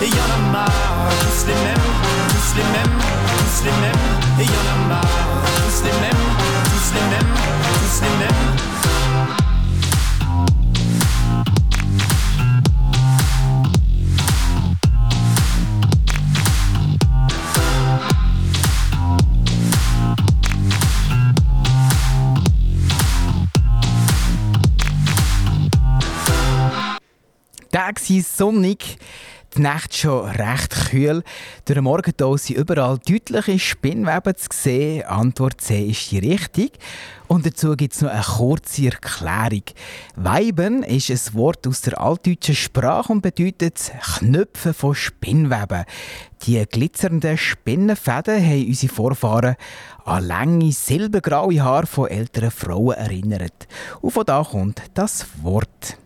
Les 0.00 0.02
mêmes, 0.02 0.02
et 0.02 0.08
y 0.08 0.18
en 0.18 0.30
a 0.32 0.38
marre. 0.52 1.10
Tous 1.20 1.46
les 1.46 1.54
mêmes, 1.54 1.86
tous 2.30 2.56
les 2.56 2.64
mêmes, 2.72 2.94
tous 3.28 3.64
les 3.64 3.76
mêmes, 3.80 4.04
et 4.40 4.44
y 4.44 4.48
en 4.48 4.66
a 4.72 4.88
marre. 4.88 5.44
Tous 5.66 5.84
les 5.84 5.92
mêmes, 6.00 6.24
tous 6.64 6.94
les 6.94 7.04
mêmes, 7.10 7.32
tous 7.82 8.02
les 8.02 8.16
mêmes. 8.18 8.54
Tag 27.70 27.98
war 27.98 28.22
sonnig, 28.22 28.98
die 29.56 29.62
Nacht 29.62 29.96
schon 29.96 30.28
recht 30.28 30.90
kühl. 30.90 31.22
Durch 31.64 31.74
den 31.74 31.84
Morgentau 31.84 32.36
sind 32.36 32.58
überall 32.58 32.98
deutliche 32.98 33.58
Spinnweben 33.58 34.36
zu 34.36 34.48
sehen. 34.52 35.04
Antwort 35.04 35.60
C 35.60 35.86
ist 35.86 36.10
die 36.10 36.18
richtig. 36.18 36.72
Und 37.26 37.46
dazu 37.46 37.74
gibt 37.76 37.94
es 37.94 38.02
noch 38.02 38.10
eine 38.10 38.22
kurze 38.22 38.86
Erklärung. 38.86 39.62
Weiben 40.16 40.82
ist 40.82 41.10
ein 41.10 41.34
Wort 41.34 41.66
aus 41.66 41.80
der 41.80 42.00
altdeutschen 42.00 42.54
Sprache 42.54 43.12
und 43.12 43.22
bedeutet 43.22 43.92
Knöpfe 44.18 44.74
von 44.74 44.94
Spinnweben. 44.94 45.84
Die 46.42 46.62
glitzernden 46.66 47.38
Spinnenfäden 47.38 48.44
haben 48.44 48.66
unsere 48.66 48.92
Vorfahren 48.92 49.56
an 50.04 50.26
lange 50.26 50.72
silbergraue 50.72 51.62
Haare 51.62 51.86
von 51.86 52.08
älteren 52.08 52.50
Frauen 52.50 52.96
erinnert. 52.96 53.66
Und 54.00 54.10
von 54.10 54.26
da 54.26 54.42
kommt 54.42 54.82
das 54.94 55.26
Wort. 55.42 55.98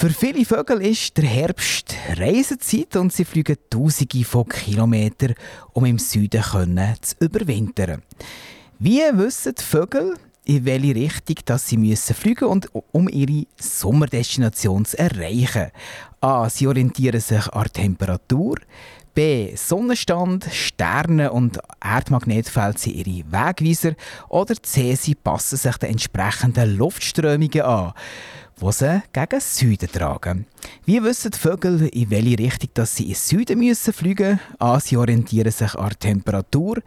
Für 0.00 0.10
viele 0.10 0.44
Vögel 0.44 0.80
ist 0.82 1.16
der 1.16 1.24
Herbst 1.24 1.92
Reisezeit 2.16 2.94
und 2.94 3.12
sie 3.12 3.24
fliegen 3.24 3.56
Tausende 3.68 4.24
von 4.24 4.48
Kilometern, 4.48 5.34
um 5.72 5.86
im 5.86 5.98
Süden 5.98 6.40
können 6.40 6.94
zu 7.00 7.16
überwintern. 7.18 8.02
Wie 8.78 9.00
wissen 9.14 9.56
die 9.58 9.64
Vögel, 9.64 10.14
in 10.44 10.64
welche 10.64 10.94
Richtung 10.94 11.38
dass 11.46 11.66
sie 11.66 11.78
müssen 11.78 12.14
fliegen 12.14 12.44
und 12.44 12.68
um 12.92 13.08
ihre 13.08 13.48
Sommerdestination 13.56 14.84
zu 14.84 14.96
erreichen? 15.00 15.72
A. 16.20 16.48
Sie 16.48 16.68
orientieren 16.68 17.20
sich 17.20 17.48
an 17.48 17.66
Temperatur. 17.72 18.54
B. 19.14 19.56
Sonnenstand, 19.56 20.46
Sterne 20.52 21.32
und 21.32 21.58
Erdmagnetfeld 21.82 22.78
sind 22.78 22.94
ihre 22.94 23.32
Wegweiser. 23.32 23.94
Oder 24.28 24.54
C. 24.62 24.94
Sie 24.94 25.16
passen 25.16 25.56
sich 25.56 25.76
den 25.78 25.90
entsprechenden 25.90 26.76
Luftströmungen 26.76 27.62
an 27.62 27.94
die 28.60 28.72
sie 28.72 29.02
gegen 29.12 29.40
Süden 29.40 29.90
tragen. 29.90 30.46
Wie 30.84 31.02
wissen 31.02 31.30
die 31.30 31.38
Vögel, 31.38 31.88
in 31.88 32.10
welche 32.10 32.38
Richtung 32.38 32.70
dass 32.74 32.96
sie 32.96 33.08
in 33.08 33.14
Süden 33.14 33.58
müssen 33.58 33.92
fliegen 33.92 34.32
müssen? 34.32 34.40
A. 34.58 34.80
Sie 34.80 34.96
orientieren 34.96 35.52
sich 35.52 35.74
an 35.74 35.92
Temperatur. 35.98 36.78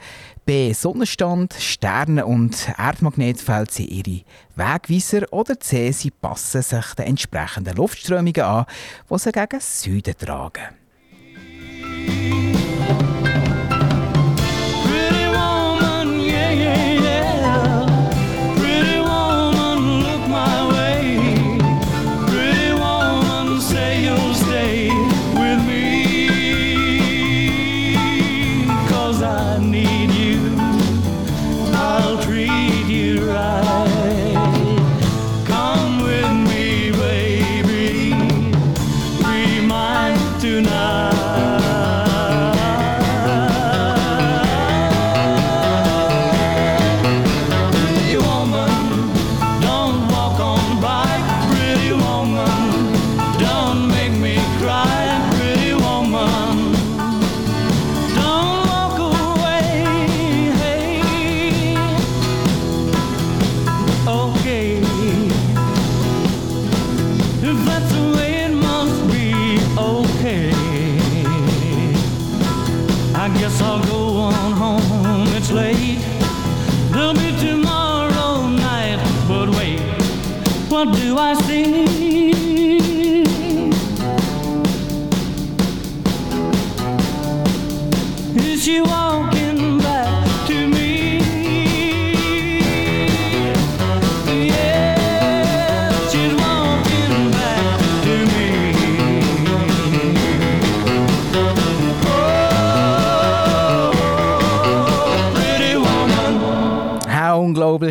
B. 0.46 0.74
Sonnenstand, 0.74 1.54
Sterne 1.54 2.26
und 2.26 2.74
Erdmagnetfeld 2.78 3.72
sind 3.72 3.90
ihre 3.90 4.24
Wegweiser. 4.56 5.32
Oder 5.32 5.60
C. 5.60 5.92
Sie 5.92 6.12
passen 6.12 6.62
sich 6.62 6.94
den 6.96 7.06
entsprechenden 7.06 7.76
Luftströmungen 7.78 8.44
an, 8.44 8.66
die 9.10 9.18
sie 9.18 9.32
gegen 9.32 9.60
Süden 9.60 10.16
tragen. 10.18 10.82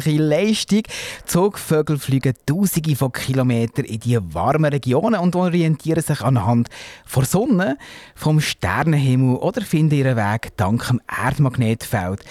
Unglaubliche 0.01 0.23
Leistung. 0.23 0.83
Zugvögel 1.27 1.99
fliegen 1.99 2.35
tausende 2.47 2.97
von 2.97 3.13
Kilometern 3.13 3.85
in 3.85 4.01
die 4.01 4.19
warmen 4.33 4.73
Regionen 4.73 5.21
und 5.21 5.37
orientieren 5.37 6.03
sich 6.03 6.23
anhand 6.23 6.69
der 7.15 7.25
Sonne, 7.25 7.77
vom 8.15 8.41
Sternenhimmel 8.41 9.37
oder 9.37 9.61
finden 9.63 9.97
ihren 9.97 10.17
Weg 10.17 10.57
dank 10.57 10.87
dem 10.89 11.01
Erdmagnetfeld. 11.07 12.25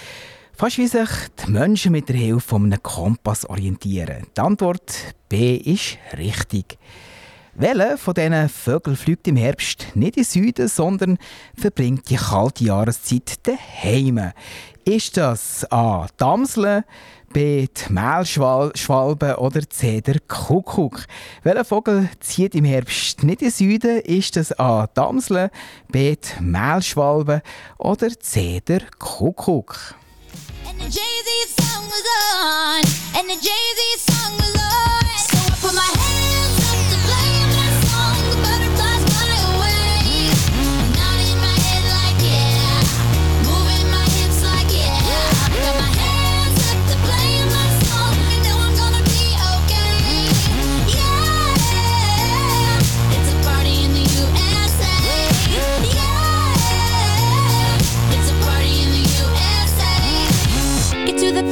Fast 0.52 0.78
wie 0.78 0.88
sich 0.88 1.08
die 1.46 1.50
Menschen 1.50 1.92
mit 1.92 2.08
der 2.08 2.16
Hilfe 2.16 2.40
von 2.40 2.64
einem 2.64 2.82
Kompass 2.82 3.46
orientieren. 3.46 4.26
Die 4.36 4.40
Antwort 4.40 5.14
B 5.28 5.54
ist 5.56 5.98
richtig. 6.18 6.76
Welcher 7.54 7.98
von 7.98 8.14
diesen 8.14 8.48
Vögeln 8.48 8.96
fliegt 8.96 9.28
im 9.28 9.36
Herbst 9.36 9.88
nicht 9.94 10.16
in 10.16 10.22
den 10.22 10.24
Süden, 10.24 10.68
sondern 10.68 11.18
verbringt 11.56 12.08
die 12.08 12.16
kalte 12.16 12.64
Jahreszeit 12.64 13.46
daheim? 13.46 14.32
Ist 14.84 15.16
das 15.16 15.70
A. 15.70 16.06
Die 16.18 16.24
Amsel, 16.24 16.84
B. 17.32 17.68
Mehlschwalbe 17.88 19.38
oder 19.38 19.70
C. 19.70 20.00
Der 20.00 20.18
Kuckuck? 20.18 21.04
Welcher 21.44 21.64
Vogel 21.64 22.10
zieht 22.18 22.56
im 22.56 22.64
Herbst 22.64 23.22
nicht 23.22 23.40
in 23.40 23.48
den 23.48 23.52
Süden? 23.52 24.00
Ist 24.00 24.34
das 24.34 24.58
A. 24.58 24.88
Die 24.88 25.00
Amsel, 25.00 25.50
B. 25.88 26.16
Mehlschwalbe 26.40 27.42
oder 27.78 28.08
C. 28.18 28.60
Der 28.66 28.80
Kuckuck? 28.98 29.94
And 30.66 30.80
the 33.28 33.34
Jay-Z 33.34 34.00
song 34.00 34.39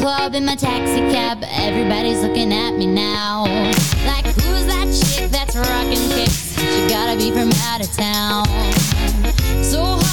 club 0.09 0.35
in 0.35 0.43
my 0.47 0.55
taxi 0.55 1.01
cab. 1.13 1.45
Everybody's 1.51 2.23
looking 2.23 2.51
at 2.51 2.71
me 2.71 2.87
now. 2.87 3.43
Like, 4.07 4.25
who's 4.25 4.65
that 4.65 4.87
chick 4.99 5.31
that's 5.31 5.55
rocking 5.55 6.09
kicks? 6.17 6.59
She 6.59 6.89
gotta 6.89 7.15
be 7.19 7.31
from 7.31 7.53
out 7.69 7.83
of 7.85 7.93
town. 7.93 8.47
So 9.63 10.08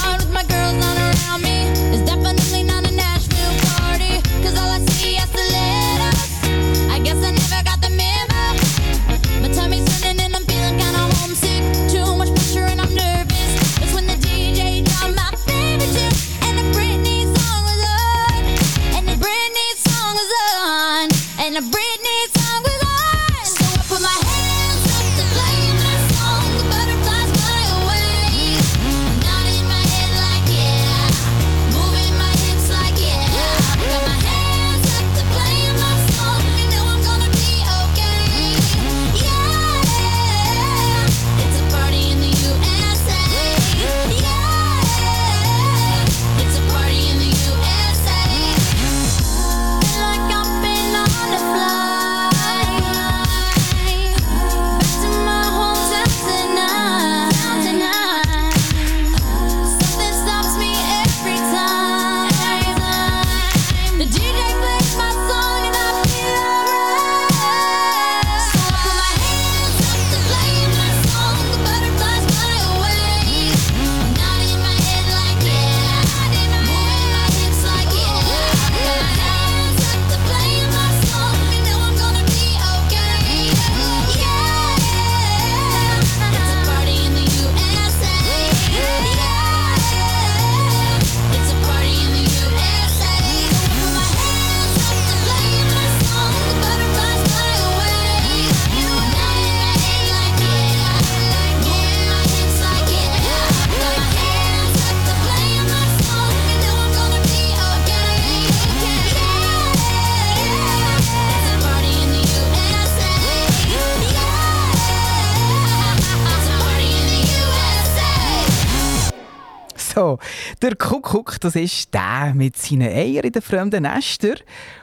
der 120.61 120.75
Kuckuck, 120.75 121.39
das 121.41 121.55
ist 121.55 121.93
der 121.93 122.33
mit 122.33 122.57
seinen 122.57 122.89
Eiern 122.89 123.25
in 123.25 123.31
den 123.31 123.41
fremden 123.41 123.83
Nestern. 123.83 124.37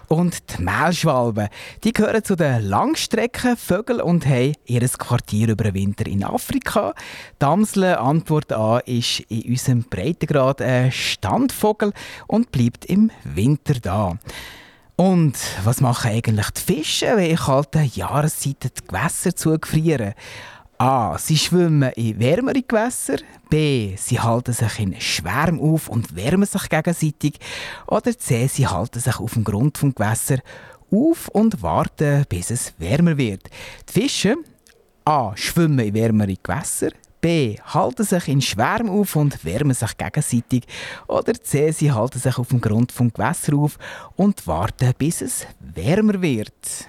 Und 0.08 0.58
die 0.58 0.62
Mehlschwalben, 0.62 1.48
die 1.84 1.92
gehören 1.92 2.22
zu 2.22 2.36
den 2.36 2.62
Langstreckenvögeln 2.64 4.02
und 4.02 4.26
haben 4.26 4.54
ihr 4.66 4.86
Quartier 4.88 5.48
über 5.48 5.64
den 5.64 5.74
Winter 5.74 6.06
in 6.06 6.22
Afrika. 6.22 6.94
Die 7.40 7.46
Amsel, 7.46 7.84
Antwort 7.96 8.52
A, 8.52 8.78
ist 8.80 9.20
in 9.28 9.50
unserem 9.50 9.84
Breitengrad 9.84 10.60
ein 10.60 10.92
Standvogel 10.92 11.92
und 12.26 12.52
bleibt 12.52 12.84
im 12.84 13.10
Winter 13.24 13.74
da. 13.80 14.18
Und 14.96 15.34
was 15.64 15.80
machen 15.80 16.10
eigentlich 16.10 16.50
die 16.50 16.60
Fische, 16.60 17.16
wenn 17.16 17.30
in 17.30 17.36
kalten 17.36 17.90
Jahreszeiten 17.94 18.70
die 18.78 18.86
Gewässer 18.86 19.34
zugefrieren? 19.34 20.12
A. 20.82 21.16
Sie 21.16 21.38
schwimmen 21.38 21.92
in 21.92 22.18
wärmere 22.18 22.60
Gewässer. 22.60 23.18
B. 23.48 23.94
Sie 23.96 24.18
halten 24.18 24.52
sich 24.52 24.80
in 24.80 25.00
Schwärmen 25.00 25.60
auf 25.60 25.88
und 25.88 26.16
wärmen 26.16 26.44
sich 26.44 26.68
gegenseitig. 26.68 27.38
Oder 27.86 28.18
C. 28.18 28.48
Sie 28.48 28.66
halten 28.66 28.98
sich 28.98 29.16
auf 29.20 29.34
dem 29.34 29.44
Grund 29.44 29.80
des 29.80 29.94
Gewässer 29.94 30.38
auf 30.90 31.28
und 31.28 31.62
warten, 31.62 32.24
bis 32.28 32.50
es 32.50 32.74
wärmer 32.78 33.16
wird. 33.16 33.48
Die 33.88 34.00
Fische 34.00 34.34
A. 35.04 35.36
Schwimmen 35.36 35.78
in 35.78 35.94
wärmere 35.94 36.34
Gewässer. 36.42 36.90
B. 37.20 37.58
Halten 37.64 38.02
sich 38.02 38.26
in 38.26 38.42
Schwärmen 38.42 38.90
auf 38.90 39.14
und 39.14 39.44
wärmen 39.44 39.74
sich 39.74 39.96
gegenseitig. 39.96 40.64
Oder 41.06 41.34
C. 41.34 41.70
Sie 41.70 41.92
halten 41.92 42.18
sich 42.18 42.36
auf 42.38 42.48
dem 42.48 42.60
Grund 42.60 42.90
des 42.90 43.12
Gewässer 43.14 43.54
auf 43.54 43.78
und 44.16 44.48
warten, 44.48 44.92
bis 44.98 45.22
es 45.22 45.46
wärmer 45.60 46.20
wird. 46.20 46.88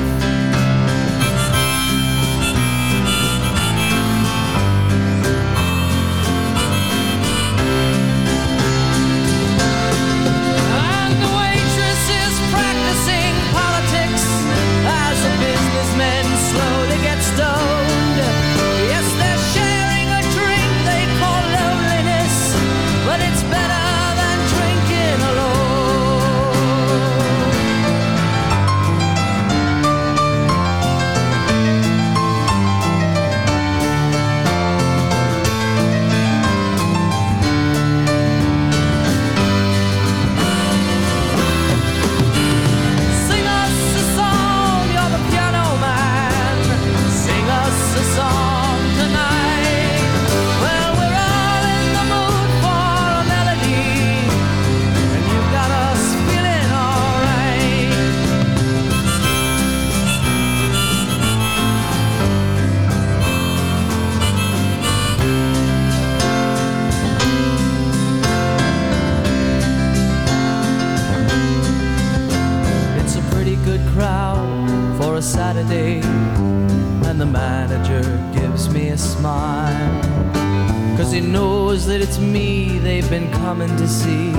To 83.59 83.85
see 83.85 84.31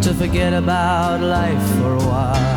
to 0.00 0.14
forget 0.14 0.52
about 0.52 1.20
life 1.20 1.60
for 1.78 1.94
a 1.94 2.06
while. 2.06 2.53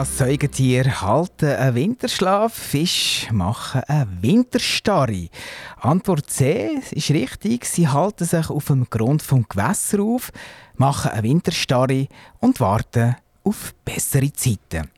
Ja, 0.00 0.06
Säugetiere 0.06 1.02
halten 1.02 1.50
einen 1.56 1.74
Winterschlaf, 1.74 2.54
Fische 2.54 3.34
machen 3.34 3.82
eine 3.86 4.08
Winterstarre. 4.22 5.28
Antwort 5.78 6.30
C 6.30 6.80
ist 6.92 7.10
richtig. 7.10 7.66
Sie 7.66 7.86
halten 7.86 8.24
sich 8.24 8.48
auf 8.48 8.64
dem 8.64 8.88
Grund 8.88 9.20
vom 9.20 9.44
Gewässer 9.46 10.00
auf, 10.00 10.32
machen 10.76 11.10
eine 11.10 11.24
Winterstarre 11.24 12.08
und 12.38 12.60
warten 12.60 13.16
auf 13.44 13.74
bessere 13.84 14.32
Zeiten. 14.32 14.88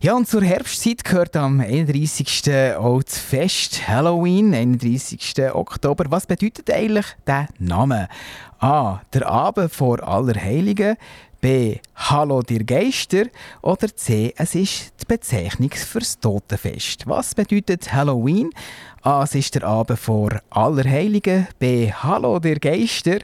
Ja, 0.00 0.14
und 0.14 0.26
zur 0.26 0.40
Herbstzeit 0.40 1.04
gehört 1.04 1.36
am 1.36 1.60
31. 1.60 2.50
auch 2.78 3.02
das 3.02 3.18
Fest 3.18 3.86
Halloween, 3.86 4.54
31. 4.54 5.34
Oktober. 5.52 6.06
Was 6.08 6.24
bedeutet 6.24 6.70
eigentlich 6.70 7.04
der 7.26 7.48
Name? 7.58 8.08
A. 8.58 9.02
Der 9.12 9.28
Abend 9.28 9.70
vor 9.70 10.02
Allerheiligen. 10.02 10.96
B. 11.40 11.78
Hallo 11.94 12.42
dir 12.42 12.64
Geister. 12.64 13.24
Oder 13.62 13.94
C. 13.94 14.34
Es 14.36 14.54
ist 14.54 14.92
die 15.00 15.06
Bezeichnung 15.06 15.70
fürs 15.70 16.18
Totenfest. 16.18 17.06
Was 17.06 17.34
bedeutet 17.34 17.92
Halloween? 17.92 18.50
A. 19.02 19.22
Es 19.22 19.34
ist 19.34 19.54
der 19.54 19.64
Abend 19.64 19.98
vor 19.98 20.40
Allerheiligen. 20.50 21.48
B. 21.58 21.90
Hallo 21.92 22.38
dir 22.38 22.58
Geister. 22.58 23.18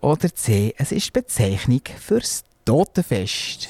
Oder 0.00 0.34
C. 0.34 0.74
Es 0.76 0.92
ist 0.92 1.06
die 1.06 1.20
Bezeichnung 1.20 1.82
fürs 1.98 2.44
Totenfest. 2.64 3.68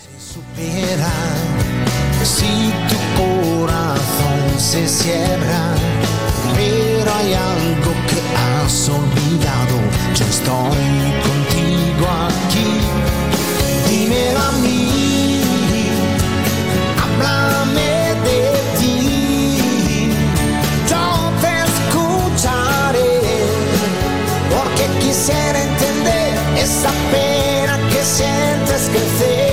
Esa 26.62 26.90
pena 27.10 27.76
que 27.90 28.04
sientes 28.04 28.88
crecer. 28.90 29.51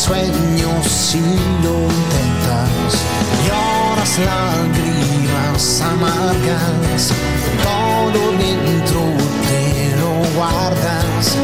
Sueños 0.00 0.86
si 0.86 1.20
lo 1.62 1.74
intentas. 1.82 2.92
Lloras 3.46 4.18
lágrimas 4.18 5.80
amargas, 5.82 7.12
todo 7.62 8.32
dentro 8.38 9.00
te 9.48 9.96
lo 10.00 10.12
guardas, 10.36 11.36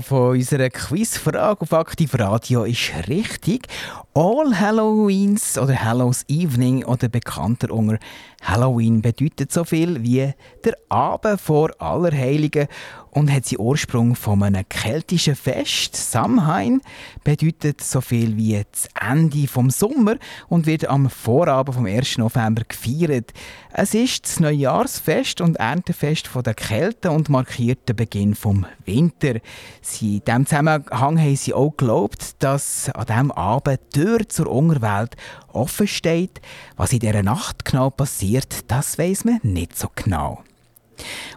von 0.00 0.30
unserer 0.30 0.70
Quizfrage 0.70 1.60
auf 1.60 1.72
Aktiv 1.72 2.14
Radio 2.14 2.64
ist 2.64 2.92
richtig. 3.08 3.66
All 4.14 4.60
Halloweens 4.60 5.56
oder 5.56 5.82
Hallows 5.82 6.26
Evening 6.28 6.84
oder 6.84 7.08
bekannter 7.08 7.72
unter 7.72 7.98
Halloween 8.42 9.00
bedeutet 9.00 9.50
so 9.50 9.64
viel 9.64 10.02
wie 10.02 10.34
der 10.64 10.76
Abend 10.90 11.40
vor 11.40 11.70
Allerheiligen 11.78 12.66
und 13.10 13.32
hat 13.32 13.46
seinen 13.46 13.60
Ursprung 13.60 14.16
von 14.16 14.42
einem 14.42 14.68
keltischen 14.68 15.36
Fest. 15.36 15.96
Samhain 15.96 16.80
bedeutet 17.24 17.82
so 17.82 18.00
viel 18.00 18.36
wie 18.36 18.60
das 18.70 18.88
Ende 19.00 19.46
vom 19.46 19.70
Sommer 19.70 20.16
und 20.48 20.66
wird 20.66 20.88
am 20.88 21.08
Vorabend 21.08 21.76
vom 21.76 21.86
1. 21.86 22.18
November 22.18 22.62
gefeiert. 22.66 23.32
Es 23.72 23.94
ist 23.94 24.24
das 24.24 24.40
Neujahrsfest 24.40 25.40
und 25.40 25.56
Erntefest 25.56 26.28
der 26.34 26.54
Kälte 26.54 27.10
und 27.10 27.28
markiert 27.28 27.88
den 27.88 27.96
Beginn 27.96 28.34
vom 28.34 28.66
Winter. 28.84 29.40
Sie, 29.80 30.16
in 30.16 30.24
diesem 30.24 30.46
Zusammenhang 30.46 31.22
haben 31.22 31.36
sie 31.36 31.54
auch 31.54 31.70
geglaubt, 31.76 32.42
dass 32.42 32.90
an 32.90 33.06
diesem 33.06 33.30
Abend 33.30 33.80
Tür 34.02 34.28
zur 34.28 34.48
Unterwelt 34.48 35.14
offen 35.52 35.86
steht. 35.86 36.40
Was 36.76 36.92
in 36.92 36.98
dieser 36.98 37.22
Nacht 37.22 37.64
genau 37.64 37.90
passiert, 37.90 38.68
das 38.68 38.98
weiß 38.98 39.24
man 39.24 39.38
nicht 39.44 39.78
so 39.78 39.88
genau. 39.94 40.42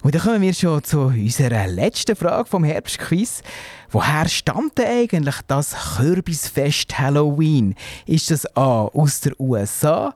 Und 0.01 0.15
dann 0.15 0.21
kommen 0.21 0.41
wir 0.41 0.53
schon 0.53 0.83
zu 0.83 1.01
unserer 1.01 1.67
letzten 1.67 2.15
Frage 2.15 2.49
vom 2.49 2.63
Herbstquiz. 2.63 3.43
Woher 3.91 4.27
stammt 4.27 4.79
denn 4.79 4.87
eigentlich 4.87 5.35
das 5.47 5.75
Kürbisfest 5.97 6.97
Halloween? 6.97 7.75
Ist 8.07 8.31
das 8.31 8.45
A 8.55 8.85
aus 8.85 9.21
der 9.21 9.39
USA, 9.39 10.13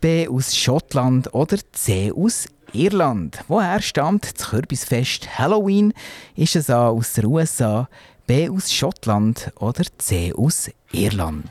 B 0.00 0.28
aus 0.28 0.56
Schottland 0.56 1.32
oder 1.32 1.58
C 1.72 2.12
aus 2.12 2.46
Irland? 2.72 3.44
Woher 3.46 3.80
stammt 3.80 4.38
das 4.38 4.50
Kürbisfest 4.50 5.38
Halloween? 5.38 5.94
Ist 6.34 6.56
es 6.56 6.68
A 6.68 6.88
aus 6.88 7.12
der 7.12 7.24
USA, 7.26 7.88
B 8.26 8.48
aus 8.50 8.72
Schottland 8.72 9.52
oder 9.60 9.84
C 9.98 10.32
aus 10.32 10.68
Irland? 10.92 11.46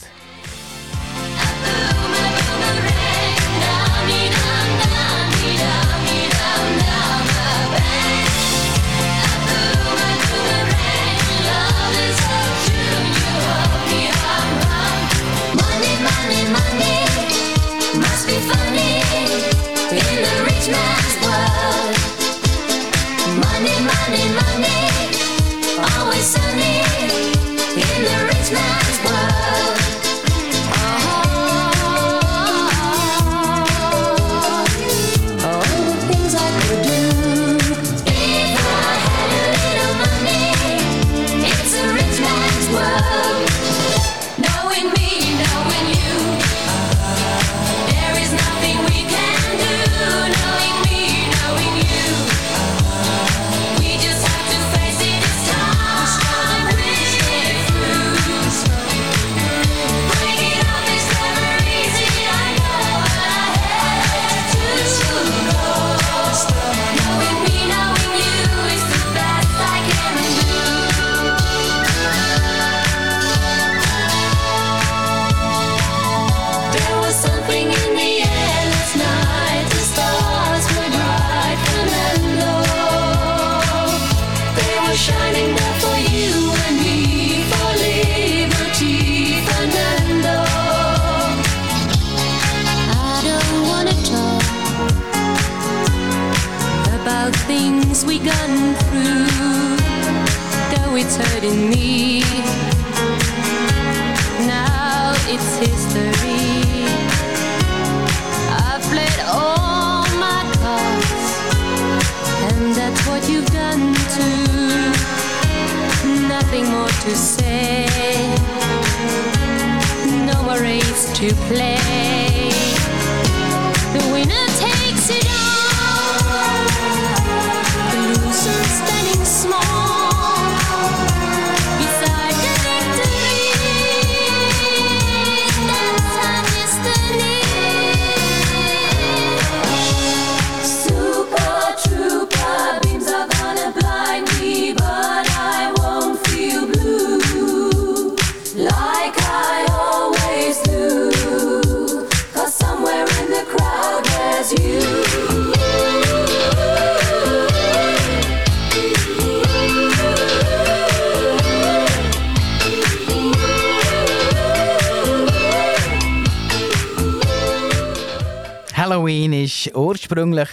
Ist 169.68 169.76
ursprünglich 169.76 170.50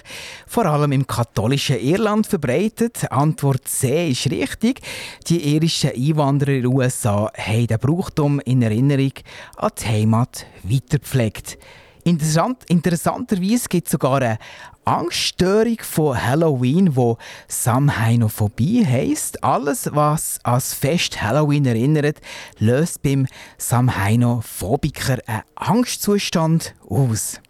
vor 0.46 0.66
allem 0.66 0.92
im 0.92 1.06
katholischen 1.06 1.80
Irland 1.80 2.26
verbreitet. 2.26 3.11
Antwort 3.11 3.66
C 3.68 4.11
ist 4.11 4.30
richtig. 4.30 4.80
Die 5.28 5.54
irischen 5.54 5.90
Einwanderer 5.90 6.52
in 6.52 6.62
den 6.62 6.74
USA 6.74 7.30
haben 7.36 7.66
den 7.66 7.78
Brauchtum 7.78 8.40
in 8.40 8.62
Erinnerung 8.62 9.12
an 9.56 9.70
die 9.78 9.86
Heimat 9.86 10.46
weitergepflegt. 10.62 11.59
Interessant, 12.04 12.64
interessanterweise 12.68 13.68
gibt 13.68 13.88
es 13.88 13.92
sogar 13.92 14.22
eine 14.22 14.38
Angststörung 14.86 15.76
von 15.82 16.16
Halloween, 16.16 16.96
wo 16.96 17.18
Samhainophobie 17.46 18.86
heisst. 18.86 19.44
Alles, 19.44 19.90
was 19.92 20.38
als 20.42 20.72
Fest 20.72 21.20
Halloween 21.20 21.66
erinnert, 21.66 22.22
löst 22.59 23.02
beim 23.02 23.26
Samhainophobiker 23.59 25.18
einen 25.26 25.42
Angstzustand 25.56 26.74
aus. 26.88 27.40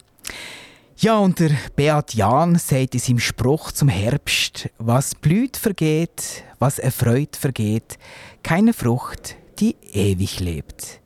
Ja, 1.00 1.16
und 1.18 1.38
der 1.38 1.52
Beat 1.76 2.14
Jahn 2.14 2.56
sagt 2.56 2.94
in 2.94 2.98
seinem 2.98 3.18
Spruch 3.20 3.70
zum 3.70 3.88
Herbst, 3.88 4.68
was 4.78 5.14
blüht 5.14 5.56
vergeht, 5.56 6.42
was 6.58 6.80
erfreut 6.80 7.36
vergeht, 7.36 7.98
keine 8.42 8.72
Frucht, 8.72 9.36
die 9.60 9.76
ewig 9.92 10.40
lebt. 10.40 10.98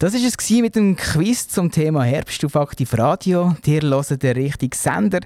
Das 0.00 0.14
war 0.14 0.20
es 0.20 0.50
mit 0.50 0.74
dem 0.74 0.96
Quiz 0.96 1.46
zum 1.46 1.70
Thema 1.70 2.02
Herbst 2.02 2.44
auf 2.44 2.56
Aktiv 2.56 2.92
Radio. 2.98 3.54
Dir 3.64 3.82
hört 3.82 4.20
den 4.20 4.36
richtigen 4.36 4.76
Sender. 4.76 5.20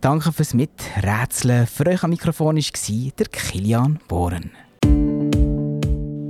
Danke 0.00 0.32
fürs 0.32 0.54
Miträtseln. 0.54 1.66
Für 1.66 1.86
euch 1.86 2.02
am 2.02 2.10
Mikrofon 2.10 2.56
war 2.56 3.12
der 3.18 3.26
Kilian 3.26 4.00
Bohren. 4.08 4.52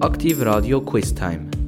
Aktiv 0.01 0.41
Radio 0.41 0.81
Quiz 0.81 1.15
Time. 1.15 1.64